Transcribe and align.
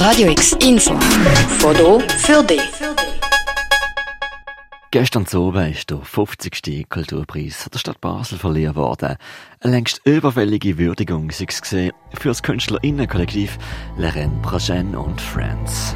Radio 0.00 0.30
X 0.30 0.56
Info. 0.66 0.94
Foto 1.58 2.00
für 2.00 2.42
dich. 2.42 2.62
Gestern 4.90 5.26
oben 5.34 5.72
ist 5.72 5.90
der 5.90 6.00
50. 6.00 6.88
Kulturpreis 6.88 7.68
der 7.70 7.78
Stadt 7.78 8.00
Basel 8.00 8.38
verliehen 8.38 8.76
worden. 8.76 9.16
Eine 9.60 9.74
längst 9.74 10.00
überfällige 10.06 10.78
Würdigung 10.78 11.30
sei 11.30 11.44
es 11.50 11.60
gesehen 11.60 11.92
für 12.14 12.28
das 12.28 12.42
Künstlerinnenkollektiv 12.42 13.58
Leren 13.98 14.40
Prochaine 14.40 14.98
und 14.98 15.20
Friends. 15.20 15.94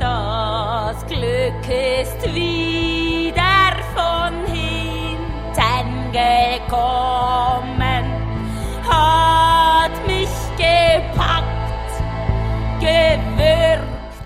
Das 0.00 1.06
Glück 1.06 1.62
ist 1.62 2.34
wieder 2.34 3.76
von 3.94 4.44
hinten 4.52 6.10
gekommen, 6.10 7.73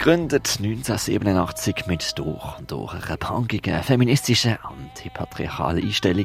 Gegründet 0.09 0.56
1987 0.59 1.87
mit 1.87 2.19
durch 2.19 2.59
und 2.59 2.70
durch 2.70 2.95
einer 2.95 3.19
punkigen, 3.19 3.82
feministischen, 3.82 4.56
antipatriarchalen 4.62 5.84
Einstellung 5.84 6.24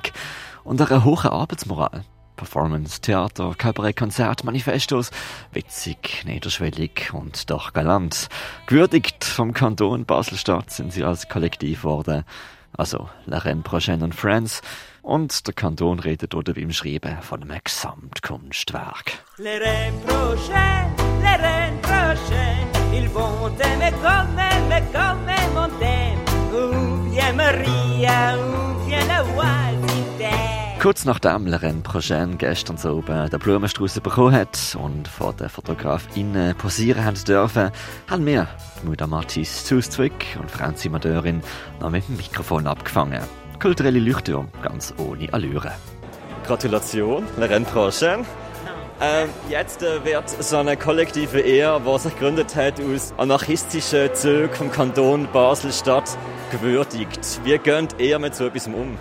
und 0.63 0.80
einer 0.80 1.03
hohen 1.03 1.30
Arbeitsmoral. 1.30 2.05
Performance, 2.38 3.02
Theater, 3.02 3.54
Kabarett, 3.57 3.98
Konzert, 3.98 4.45
Manifestos, 4.45 5.12
witzig, 5.52 6.23
niederschwellig 6.26 7.13
und 7.13 7.49
doch 7.49 7.73
galant. 7.73 8.30
Gewürdigt 8.67 9.26
vom 9.26 9.54
Kanton 9.54 10.05
Basel-Stadt 10.05 10.71
sind 10.71 10.93
sie 10.93 11.04
als 11.04 11.27
Kollektiv 11.27 11.81
geworden. 11.81 12.23
Also, 12.77 13.09
La 13.26 13.41
Prochaine 13.65 14.05
und 14.05 14.15
Friends. 14.15 14.62
Und 15.02 15.45
der 15.45 15.54
Kanton 15.55 15.99
redet 15.99 16.35
oder 16.35 16.55
wie 16.55 16.62
im 16.62 16.71
Schreiben 16.71 17.21
von 17.21 17.43
einem 17.43 17.59
Gesamtkunstwerk. 17.62 19.26
Reines 19.40 20.02
prochaines, 20.05 20.95
les 21.21 21.40
reines 21.41 22.82
prochaines, 22.93 23.03
ils 23.03 23.09
vont 23.09 23.49
t'aimer 23.57 23.91
comme 24.02 24.39
aimer, 24.39 24.83
comme 24.91 25.29
aimer 25.29 25.57
on 25.57 25.70
t'aime. 25.79 26.20
Où 26.54 27.09
vient 27.09 27.34
Maria, 27.34 28.37
où 28.37 28.87
vient 28.87 29.07
la 29.07 29.23
voisine 29.23 29.63
Kurz 30.79 31.05
nachdem 31.05 31.48
Lorraine 31.48 31.81
Prochaine 31.81 32.35
gestern 32.37 32.77
so 32.77 32.98
oben 32.98 33.29
den 33.29 33.40
Blumenstrauß 33.40 34.01
bekommen 34.01 34.34
hat 34.34 34.76
und 34.77 35.07
von 35.07 35.35
den 35.37 35.48
FotografInnen 35.48 36.55
posieren 36.57 37.05
haben 37.05 37.23
dürfen, 37.26 37.71
haben 38.09 38.26
wir, 38.26 38.48
Muda 38.84 39.07
Mathis 39.07 39.63
Zuzwick 39.63 40.37
und 40.41 40.51
Franzi 40.51 40.90
Madeurin, 40.90 41.41
noch 41.79 41.90
mit 41.90 42.05
dem 42.09 42.18
Mikrofon 42.18 42.68
abgefangen. 42.68 43.21
Kulturelle 43.62 43.99
Leuchtturm, 43.99 44.49
ganz 44.62 44.93
ohne 44.98 45.31
Allüre. 45.31 45.71
Gratulation, 46.46 47.23
Lorraine 47.37 47.63
Prochaine. 47.63 48.25
Ähm, 49.02 49.30
jetzt 49.49 49.82
äh, 49.82 50.04
wird 50.05 50.30
so 50.30 50.58
eine 50.58 50.77
kollektive 50.77 51.41
Ehe, 51.41 51.82
die 51.86 51.99
sich 51.99 52.13
gegründet 52.13 52.55
hat 52.55 52.80
aus 52.80 53.13
anarchistischen 53.18 54.13
Zügen 54.13 54.54
vom 54.54 54.72
Kanton 54.72 55.27
Basel-Stadt, 55.34 56.18
gewürdigt. 56.52 57.41
Wie 57.44 57.58
geht 57.58 57.99
ihr 57.99 58.20
mit 58.20 58.36
so 58.36 58.46
etwas 58.46 58.68
um? 58.68 58.98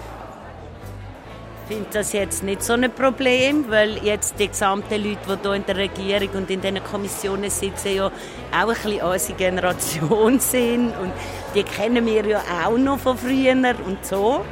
Ich 1.69 1.77
finde 1.77 1.89
das 1.93 2.13
jetzt 2.13 2.43
nicht 2.43 2.63
so 2.63 2.73
ein 2.73 2.91
Problem, 2.91 3.67
weil 3.69 3.99
jetzt 4.05 4.39
die 4.39 4.49
gesamten 4.49 5.03
Leute, 5.03 5.19
die 5.27 5.43
hier 5.43 5.55
in 5.55 5.67
der 5.67 5.77
Regierung 5.77 6.29
und 6.35 6.51
in 6.51 6.61
diesen 6.61 6.83
Kommissionen 6.83 7.51
sitzen, 7.51 7.95
ja 7.95 8.07
auch 8.07 8.13
ein 8.53 8.67
bisschen 8.67 9.03
unsere 9.03 9.39
Generation 9.39 10.41
sind 10.41 10.89
und 11.01 11.13
die 11.55 11.63
kennen 11.63 12.05
wir 12.05 12.27
ja 12.27 12.43
auch 12.67 12.77
noch 12.77 12.99
von 12.99 13.17
früher 13.17 13.55
und 13.87 14.05
so. 14.05 14.45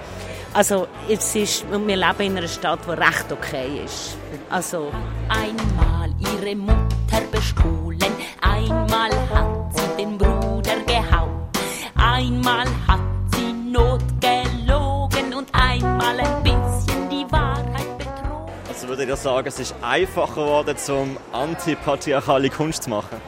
Also 0.53 0.89
es 1.09 1.34
ist, 1.37 1.65
wir 1.70 1.97
leben 1.97 2.20
in 2.20 2.37
einer 2.37 2.48
Stadt, 2.48 2.81
die 2.84 2.91
recht 2.91 3.31
okay 3.31 3.83
ist. 3.84 4.17
Also 4.48 4.91
Einmal 5.29 6.11
ihre 6.19 6.56
Mutter 6.56 7.20
bestohlen, 7.31 8.12
einmal 8.41 9.11
hat 9.33 9.73
sie 9.77 10.03
den 10.03 10.19
Bruder 10.19 10.77
gehauen, 10.87 11.48
einmal 11.95 12.67
hat 12.89 13.01
sie 13.33 13.53
Not 13.53 14.03
gelogen 14.21 15.34
und 15.34 15.48
einmal 15.53 16.19
ein 16.19 16.43
bisschen 16.43 17.09
die 17.09 17.31
Wahrheit 17.31 17.99
betrogen. 17.99 18.53
Also 18.69 18.88
würdet 18.88 19.09
ihr 19.09 19.17
sagen, 19.17 19.47
es 19.47 19.61
ist 19.61 19.75
einfacher 19.82 20.43
geworden, 20.43 20.77
zum 20.77 21.17
antipatriarchale 21.32 22.50
Kunst 22.50 22.82
zu 22.82 22.91
machen? 22.91 23.21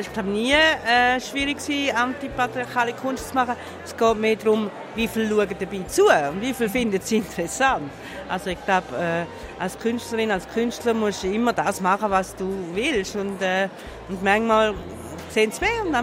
Ich 0.00 0.12
glaube 0.12 0.28
nie 0.28 0.52
äh, 0.52 1.20
schwierig 1.20 1.58
antipatriarchale 1.94 2.92
Kunst 2.92 3.30
zu 3.30 3.34
machen. 3.34 3.54
Es 3.84 3.96
geht 3.96 4.16
mehr 4.16 4.36
darum, 4.36 4.70
wie 4.94 5.08
viele 5.08 5.28
schauen 5.28 5.48
dabei 5.58 5.82
zu 5.88 6.04
und 6.04 6.40
wie 6.40 6.52
viele 6.52 6.68
finden 6.68 7.00
es 7.02 7.10
interessant. 7.10 7.90
Also 8.28 8.50
ich 8.50 8.64
glaube, 8.64 8.86
äh, 8.96 9.24
als 9.62 9.78
Künstlerin, 9.78 10.30
als 10.30 10.48
Künstler 10.48 10.94
musst 10.94 11.22
du 11.22 11.28
immer 11.28 11.52
das 11.52 11.80
machen, 11.80 12.10
was 12.10 12.36
du 12.36 12.48
willst 12.74 13.16
und, 13.16 13.40
äh, 13.42 13.68
und 14.08 14.22
manchmal 14.22 14.74
sehen 15.30 15.50
es 15.50 15.60
mehr 15.60 15.70
und 15.84 15.92
dann 15.92 16.02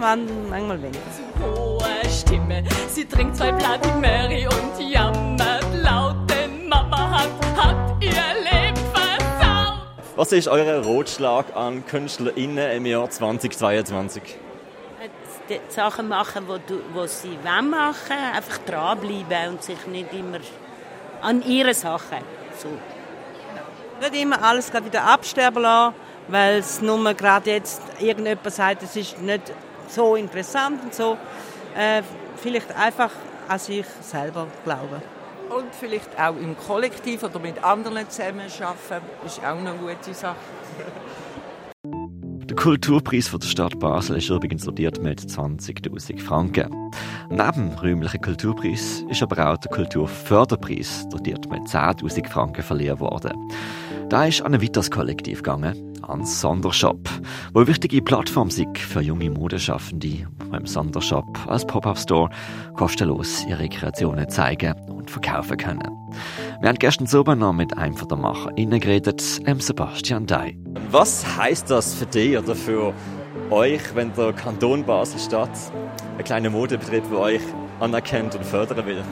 manchmal 0.50 0.82
weniger. 0.82 1.00
Hohe 1.40 2.10
Stimme, 2.10 2.64
sie 2.88 3.04
trinkt 3.04 3.36
zwei 3.36 3.52
Bloody 3.52 3.90
Mary 4.00 4.46
und 4.46 4.90
jammert 4.90 5.05
Was 10.16 10.32
ist 10.32 10.48
euer 10.48 10.82
Rotschlag 10.82 11.54
an 11.54 11.84
KünstlerInnen 11.84 12.70
im 12.70 12.86
Jahr 12.86 13.10
2022? 13.10 14.22
die 15.50 15.60
Sachen 15.68 16.08
machen, 16.08 16.46
die, 16.48 16.72
du, 16.72 16.80
die 16.80 17.08
sie 17.08 17.38
wollen 17.44 17.70
machen 17.70 18.16
einfach 18.34 18.58
dranbleiben 18.66 19.50
und 19.50 19.62
sich 19.62 19.86
nicht 19.86 20.12
immer 20.14 20.38
an 21.20 21.42
ihre 21.42 21.74
Sachen 21.74 22.18
so. 22.56 22.68
Nicht 24.00 24.22
immer 24.22 24.42
alles 24.42 24.70
gerade 24.70 24.86
wieder 24.86 25.04
absterben 25.04 25.62
lassen, 25.62 25.94
weil 26.28 26.58
es 26.60 26.80
nur 26.80 27.12
gerade 27.12 27.50
jetzt 27.50 27.82
irgendjemand 28.00 28.52
sagt, 28.52 28.82
es 28.82 28.96
ist 28.96 29.20
nicht 29.20 29.52
so 29.86 30.16
interessant 30.16 30.82
und 30.82 30.94
so. 30.94 31.18
Äh, 31.76 32.02
vielleicht 32.36 32.74
einfach 32.74 33.10
an 33.48 33.58
sich 33.58 33.86
selber 34.00 34.46
glauben. 34.64 35.15
Und 35.48 35.74
vielleicht 35.78 36.18
auch 36.18 36.36
im 36.36 36.56
Kollektiv 36.56 37.22
oder 37.22 37.38
mit 37.38 37.62
anderen 37.62 38.08
zusammenarbeiten, 38.10 39.06
ist 39.24 39.40
auch 39.40 39.58
eine 39.58 39.74
gute 39.74 40.14
Sache. 40.14 40.36
Der 41.84 42.56
Kulturpreis 42.56 43.28
von 43.28 43.40
der 43.40 43.48
Stadt 43.48 43.78
Basel 43.78 44.16
ist 44.16 44.28
übrigens 44.28 44.64
dotiert 44.64 45.02
mit 45.02 45.20
20.000 45.20 46.20
Franken. 46.20 46.90
Neben 47.28 47.70
dem 47.70 47.78
räumlichen 47.78 48.20
Kulturpreis 48.20 49.04
ist 49.08 49.22
aber 49.22 49.50
auch 49.50 49.56
der 49.56 49.70
Kulturförderpreis 49.70 51.08
dotiert 51.08 51.50
mit 51.50 51.62
10.000 51.62 52.28
Franken 52.28 52.62
verliehen 52.62 53.00
worden. 53.00 53.32
Da 54.08 54.26
ist 54.26 54.42
an 54.42 54.54
ein 54.54 54.62
weiteres 54.62 54.90
Kollektiv 54.90 55.42
gegangen, 55.42 55.92
an 56.02 56.24
Sondershop, 56.24 57.08
wo 57.52 57.60
eine 57.60 57.68
wichtige 57.68 58.00
Plattform 58.00 58.48
ist 58.48 58.78
für 58.78 59.00
junge 59.00 59.30
Modeschaffende, 59.30 60.08
die 60.08 60.26
im 60.52 60.66
Sondershop 60.66 61.26
als 61.48 61.66
Pop-Up-Store 61.66 62.30
kostenlos 62.74 63.44
ihre 63.48 63.68
Kreationen 63.68 64.28
zeigen 64.28 64.74
und 64.88 65.10
verkaufen 65.10 65.56
können. 65.56 65.90
Wir 66.60 66.68
haben 66.68 66.78
gestern 66.78 67.08
oben 67.18 67.40
noch 67.40 67.52
mit 67.52 67.76
einem 67.76 67.96
von 67.96 68.08
der 68.08 68.18
MacherInnen 68.18 68.78
geredet, 68.78 69.44
dem 69.44 69.60
Sebastian 69.60 70.26
Dai. 70.26 70.56
Was 70.92 71.36
heißt 71.36 71.70
das 71.70 71.94
für 71.94 72.06
dich 72.06 72.38
oder 72.38 72.54
für 72.54 72.94
euch, 73.50 73.82
wenn 73.94 74.12
der 74.14 74.32
Kanton 74.32 74.84
Basel-Stadt 74.84 75.50
einen 76.16 76.24
kleinen 76.24 76.52
Modebetrieb 76.52 77.04
bei 77.10 77.16
euch 77.16 77.42
anerkennt 77.80 78.34
und 78.34 78.44
fördern 78.44 78.84
will? 78.86 79.02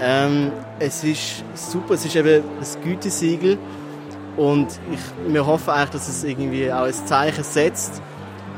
Ähm, 0.00 0.50
es 0.78 1.04
ist 1.04 1.44
super, 1.54 1.94
es 1.94 2.04
ist 2.04 2.16
eben 2.16 2.42
ein 2.42 2.82
Gütesiegel 2.82 3.58
und 4.36 4.68
ich, 4.92 5.32
wir 5.32 5.46
hoffen 5.46 5.70
eigentlich, 5.70 5.90
dass 5.90 6.08
es 6.08 6.24
irgendwie 6.24 6.72
auch 6.72 6.84
ein 6.84 6.92
Zeichen 6.92 7.44
setzt, 7.44 8.00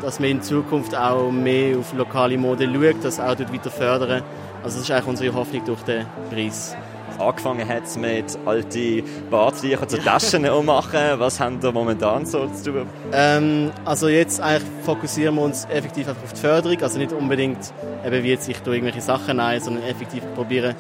dass 0.00 0.20
man 0.20 0.30
in 0.30 0.42
Zukunft 0.42 0.94
auch 0.94 1.30
mehr 1.30 1.78
auf 1.78 1.92
lokale 1.94 2.38
Mode 2.38 2.66
schaut, 2.72 3.04
das 3.04 3.20
auch 3.20 3.34
dort 3.34 3.52
weiter 3.52 3.70
fördern. 3.70 4.22
Also 4.62 4.78
das 4.78 4.88
ist 4.88 4.90
eigentlich 4.90 5.06
unsere 5.06 5.34
Hoffnung 5.34 5.64
durch 5.64 5.82
den 5.82 6.06
Preis. 6.30 6.76
Angefangen 7.22 7.68
hat 7.68 7.84
es 7.84 7.96
mit 7.96 8.38
alten 8.44 9.02
Badtüchern 9.30 9.88
zu 9.88 9.98
Taschen 9.98 10.48
ummachen. 10.48 11.00
Was 11.18 11.40
haben 11.40 11.62
wir 11.62 11.72
momentan 11.72 12.26
so 12.26 12.46
zu 12.48 12.72
tun? 12.72 12.86
Ähm, 13.12 13.70
also 13.84 14.08
jetzt 14.08 14.40
eigentlich 14.40 14.68
fokussieren 14.84 15.36
wir 15.36 15.42
uns 15.42 15.66
effektiv 15.66 16.08
auf 16.08 16.16
die 16.32 16.40
Förderung, 16.40 16.82
also 16.82 16.98
nicht 16.98 17.12
unbedingt 17.12 17.72
eben 18.04 18.24
wie 18.24 18.30
jetzt 18.30 18.48
ich 18.48 18.58
tue 18.58 18.74
irgendwelche 18.74 19.00
Sachen 19.00 19.40
ein, 19.40 19.60
sondern 19.60 19.84
effektiv 19.84 20.22
probieren 20.34 20.74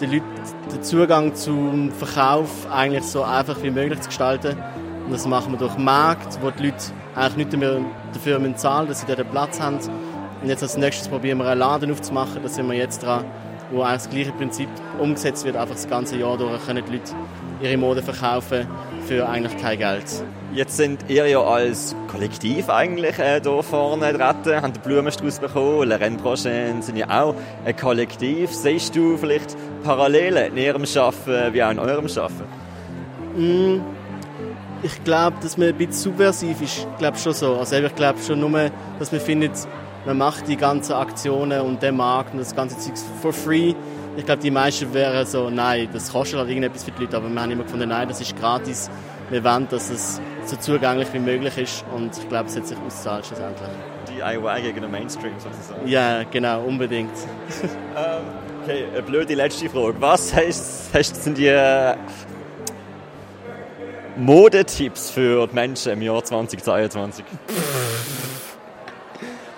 den 0.00 0.12
Leuten 0.12 0.24
den 0.72 0.82
Zugang 0.82 1.34
zum 1.34 1.90
Verkauf 1.92 2.50
eigentlich 2.70 3.04
so 3.04 3.22
einfach 3.22 3.62
wie 3.62 3.70
möglich 3.70 4.00
zu 4.00 4.08
gestalten. 4.08 4.56
Und 5.06 5.12
das 5.12 5.26
machen 5.26 5.52
wir 5.52 5.58
durch 5.58 5.76
Markt, 5.78 6.38
wo 6.42 6.50
die 6.50 6.64
Leute 6.64 6.84
eigentlich 7.14 7.46
nicht 7.46 7.58
mehr 7.58 7.80
dafür 8.12 8.56
zahlen, 8.56 8.88
dass 8.88 9.00
sie 9.00 9.06
dort 9.06 9.20
einen 9.20 9.30
Platz 9.30 9.60
haben. 9.60 9.78
Und 10.42 10.48
jetzt 10.48 10.62
als 10.62 10.76
nächstes 10.76 11.08
probieren 11.08 11.38
wir 11.38 11.46
einen 11.46 11.60
Laden 11.60 11.90
aufzumachen, 11.90 12.42
da 12.42 12.48
sind 12.48 12.68
wir 12.68 12.76
jetzt 12.76 13.02
dran, 13.02 13.24
wo 13.70 13.82
eigentlich 13.82 14.02
das 14.02 14.10
gleiche 14.10 14.32
Prinzip 14.32 14.68
umgesetzt 14.98 15.44
wird, 15.44 15.56
einfach 15.56 15.74
das 15.74 15.88
ganze 15.88 16.16
Jahr 16.16 16.36
durch 16.36 16.64
können 16.66 16.84
die 16.86 16.92
Leute 16.92 17.12
ihre 17.60 17.76
Mode 17.76 18.02
verkaufen 18.02 18.66
für 19.06 19.28
eigentlich 19.28 19.56
kein 19.58 19.78
Geld. 19.78 20.04
Jetzt 20.52 20.76
sind 20.76 21.04
ihr 21.08 21.26
ja 21.26 21.40
als 21.40 21.94
Kollektiv 22.08 22.68
eigentlich 22.68 23.18
äh, 23.18 23.40
hier 23.42 23.62
vorne 23.62 24.12
dran, 24.12 24.36
haben 24.62 24.72
den 24.72 24.82
Blumenstrauß 24.82 25.38
bekommen, 25.38 25.88
Le 25.88 26.00
Rennes 26.00 26.22
Prochaine 26.22 26.82
sind 26.82 26.96
ja 26.96 27.08
auch 27.08 27.34
ein 27.64 27.76
Kollektiv. 27.76 28.52
Siehst 28.52 28.96
du 28.96 29.16
vielleicht 29.16 29.56
Parallelen 29.84 30.52
in 30.52 30.56
ihrem 30.56 30.84
Arbeiten 30.84 31.54
wie 31.54 31.62
auch 31.62 31.70
in 31.70 31.78
eurem 31.78 32.06
Arbeiten? 32.06 32.44
Mm, 33.36 33.80
ich 34.82 35.04
glaube, 35.04 35.36
dass 35.42 35.56
man 35.56 35.68
ein 35.68 35.74
bisschen 35.74 35.92
subversiv 35.92 36.60
ist, 36.62 36.86
glaube 36.98 37.18
schon 37.18 37.34
so. 37.34 37.56
Also 37.56 37.76
ich 37.76 37.94
glaube 37.94 38.18
schon 38.26 38.40
nur, 38.40 38.70
dass 38.98 39.12
man 39.12 39.20
findet, 39.20 39.52
man 40.06 40.18
macht 40.18 40.46
die 40.46 40.56
ganzen 40.56 40.92
Aktionen 40.92 41.60
und 41.60 41.82
den 41.82 41.96
Markt 41.96 42.32
und 42.32 42.38
das 42.38 42.54
ganze 42.54 42.78
Zeug 42.78 42.94
for 43.20 43.32
free. 43.32 43.74
Ich 44.16 44.24
glaube, 44.24 44.40
die 44.40 44.52
meisten 44.52 44.94
wären 44.94 45.26
so, 45.26 45.50
nein, 45.50 45.88
das 45.92 46.10
kostet 46.10 46.38
halt 46.38 46.48
irgendetwas 46.48 46.84
für 46.84 46.92
die 46.92 47.02
Leute, 47.02 47.16
aber 47.16 47.28
wir 47.28 47.42
haben 47.42 47.50
immer 47.50 47.64
gefunden, 47.64 47.88
nein, 47.88 48.08
das 48.08 48.20
ist 48.20 48.38
gratis. 48.38 48.88
Wir 49.28 49.42
wollen, 49.42 49.66
dass 49.68 49.90
es 49.90 50.20
so 50.44 50.56
zugänglich 50.56 51.12
wie 51.12 51.18
möglich 51.18 51.58
ist 51.58 51.84
und 51.92 52.16
ich 52.16 52.28
glaube, 52.28 52.48
es 52.48 52.56
hat 52.56 52.66
sich 52.68 52.78
ausgezahlt 52.78 53.26
schlussendlich. 53.26 53.68
DIY 54.08 54.62
gegen 54.62 54.80
den 54.82 54.90
Mainstream 54.90 55.32
sozusagen. 55.38 55.86
Ja, 55.88 56.22
genau, 56.22 56.62
unbedingt. 56.62 57.10
ähm, 57.62 58.22
okay, 58.62 58.84
eine 58.92 59.02
blöde 59.02 59.34
letzte 59.34 59.68
Frage. 59.68 59.96
Was 59.98 60.32
heißt, 60.32 60.94
heißt 60.94 61.24
sind 61.24 61.36
die 61.36 61.48
äh, 61.48 61.96
Modetipps 64.16 65.10
für 65.10 65.48
die 65.48 65.54
Menschen 65.54 65.92
im 65.92 66.02
Jahr 66.02 66.22
2022? 66.22 67.24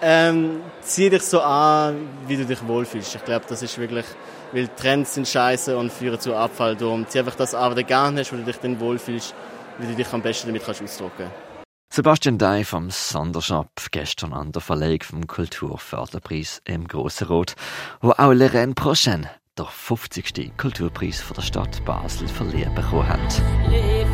ähm, 0.02 0.60
zieh 0.82 1.10
dich 1.10 1.22
so 1.22 1.40
an, 1.40 2.08
wie 2.26 2.36
du 2.36 2.44
dich 2.44 2.66
wohlfühlst. 2.66 3.14
Ich 3.14 3.24
glaube, 3.24 3.44
das 3.48 3.62
ist 3.62 3.78
wirklich, 3.78 4.06
weil 4.52 4.68
Trends 4.68 5.14
sind 5.14 5.26
scheiße 5.26 5.76
und 5.76 5.92
führen 5.92 6.20
zu 6.20 6.34
Abfall. 6.34 6.76
Darum 6.76 7.06
zieh 7.08 7.20
einfach 7.20 7.34
das 7.34 7.54
an, 7.54 7.70
was 7.70 7.76
du 7.76 7.84
gerne 7.84 8.20
hast, 8.20 8.32
wo 8.32 8.36
du 8.36 8.44
dich 8.44 8.58
dann 8.58 8.78
wohlfühlst, 8.80 9.34
wie 9.78 9.86
du 9.86 9.94
dich 9.94 10.12
am 10.12 10.22
besten 10.22 10.48
damit 10.48 10.64
kannst 10.64 10.82
ausdrücken 10.82 11.30
Sebastian 11.90 12.36
Dei 12.38 12.64
vom 12.64 12.90
Sondershop 12.90 13.70
gestern 13.90 14.34
an 14.34 14.52
der 14.52 14.60
Verleihung 14.60 15.02
vom 15.02 15.26
Kulturförderpreis 15.26 16.60
im 16.64 16.86
Grossen 16.86 17.28
Rot, 17.28 17.54
wo 18.02 18.10
auch 18.10 18.32
Lorraine 18.32 18.74
Prochain 18.74 19.26
der 19.58 19.66
50. 19.66 20.52
Kulturpreis 20.56 21.20
von 21.20 21.34
der 21.34 21.42
Stadt 21.42 21.84
Basel 21.84 22.28
verliehen 22.28 22.74
bekommen 22.74 23.08
hat. 23.08 23.42
Les 23.70 24.06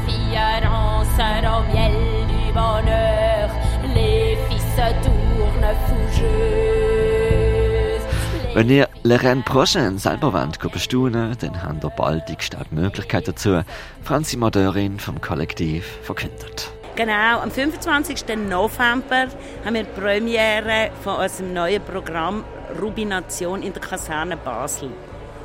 Wenn 8.54 8.70
ihr 8.70 8.88
Lorraine 9.02 9.42
Prochain 9.42 9.98
selber 9.98 10.32
wollt, 10.32 10.60
bestaunen 10.72 11.36
dann 11.40 11.60
habt 11.60 11.82
ihr 11.82 11.90
bald 11.90 12.28
die 12.28 12.36
gestärkte 12.36 12.72
Möglichkeit 12.72 13.26
dazu, 13.26 13.62
Franzi 14.02 14.36
Madeurin 14.36 15.00
vom 15.00 15.20
Kollektiv 15.20 15.84
verkündet. 16.02 16.70
Genau, 16.94 17.40
am 17.40 17.50
25. 17.50 18.24
November 18.48 19.26
haben 19.64 19.74
wir 19.74 19.82
die 19.82 20.00
Premiere 20.00 20.90
von 21.02 21.16
unserem 21.16 21.52
neuen 21.52 21.82
Programm 21.82 22.44
Rubination 22.80 23.64
in 23.64 23.72
der 23.72 23.82
Kaserne 23.82 24.36
Basel. 24.36 24.90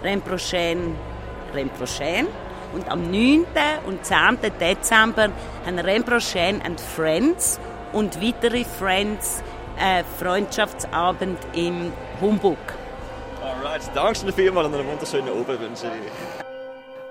Remprochaine, 0.04 0.96
Remprochaine. 1.56 2.28
Und 2.74 2.88
am 2.92 3.10
9. 3.10 3.46
und 3.88 4.06
10. 4.06 4.38
Dezember 4.60 5.30
haben 5.66 5.80
Remprochaine 5.80 6.64
and 6.64 6.80
Friends 6.80 7.60
und 7.92 8.22
weitere 8.22 8.64
Friends 8.64 9.42
einen 9.80 10.06
Freundschaftsabend 10.20 11.40
im 11.54 11.92
Humbug. 12.22 12.58
Alright, 13.44 13.82
danke 13.94 14.20
schön 14.20 14.34
vielmals 14.34 14.68
und 14.68 14.76
einen 14.76 14.88
wunderschönen 14.88 15.30
Abend 15.30 15.48
wünsche 15.48 15.88
ich. 15.88 16.46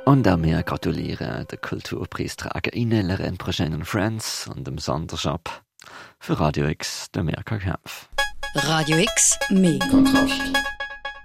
Und 0.05 0.27
auch 0.27 0.41
wir 0.41 0.63
gratulieren 0.63 1.47
der 1.51 1.59
Kulturpreisträgerin 1.59 3.09
Lorraine 3.09 3.37
Prochaine 3.37 3.85
Friends 3.85 4.49
und 4.49 4.67
dem 4.67 4.79
Sondershop 4.79 5.51
für 6.19 6.41
Radio 6.41 6.67
X, 6.67 7.11
der 7.11 7.25
Merker 7.25 7.59
Kempf. 7.59 8.09
Radio 8.55 8.97
X, 8.99 9.39
mehr 9.51 9.79
Kontrast. 9.91 10.41